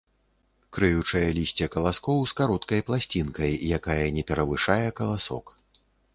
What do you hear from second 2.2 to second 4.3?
з кароткай пласцінкай, якая не